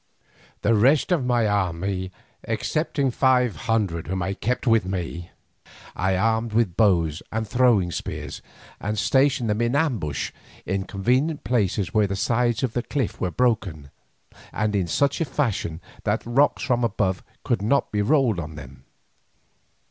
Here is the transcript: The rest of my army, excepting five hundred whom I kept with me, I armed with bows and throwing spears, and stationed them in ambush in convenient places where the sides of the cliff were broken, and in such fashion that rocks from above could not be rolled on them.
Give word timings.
The 0.63 0.73
rest 0.73 1.11
of 1.11 1.23
my 1.27 1.45
army, 1.45 2.11
excepting 2.45 3.11
five 3.11 3.55
hundred 3.55 4.07
whom 4.07 4.23
I 4.23 4.33
kept 4.33 4.65
with 4.65 4.83
me, 4.83 5.29
I 5.95 6.17
armed 6.17 6.53
with 6.53 6.75
bows 6.75 7.21
and 7.31 7.47
throwing 7.47 7.91
spears, 7.91 8.41
and 8.79 8.97
stationed 8.97 9.47
them 9.47 9.61
in 9.61 9.75
ambush 9.75 10.31
in 10.65 10.85
convenient 10.85 11.43
places 11.43 11.93
where 11.93 12.07
the 12.07 12.15
sides 12.15 12.63
of 12.63 12.73
the 12.73 12.81
cliff 12.81 13.21
were 13.21 13.29
broken, 13.29 13.91
and 14.51 14.75
in 14.75 14.87
such 14.87 15.19
fashion 15.19 15.81
that 16.03 16.25
rocks 16.25 16.63
from 16.63 16.83
above 16.83 17.23
could 17.43 17.61
not 17.61 17.91
be 17.91 18.01
rolled 18.01 18.39
on 18.39 18.55
them. 18.55 18.85